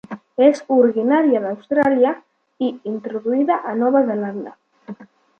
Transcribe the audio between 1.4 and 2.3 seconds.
d'Austràlia,